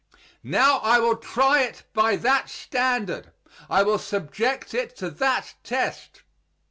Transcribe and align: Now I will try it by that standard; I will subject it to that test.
Now 0.41 0.79
I 0.79 0.97
will 0.97 1.15
try 1.17 1.61
it 1.61 1.83
by 1.93 2.15
that 2.15 2.49
standard; 2.49 3.31
I 3.69 3.83
will 3.83 3.99
subject 3.99 4.73
it 4.73 4.95
to 4.95 5.11
that 5.11 5.53
test. 5.63 6.23